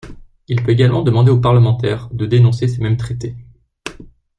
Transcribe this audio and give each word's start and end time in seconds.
Il 0.47 0.63
peut 0.63 0.71
également 0.71 1.03
demander 1.03 1.29
aux 1.29 1.39
parlementaires 1.39 2.09
de 2.11 2.25
dénoncer 2.25 2.67
ces 2.67 2.81
mêmes 2.81 2.97
traités. 2.97 3.35